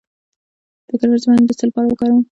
د 0.87 0.89
کرفس 0.99 1.23
پاڼې 1.27 1.43
د 1.49 1.51
څه 1.59 1.63
لپاره 1.69 1.87
وکاروم؟ 1.87 2.23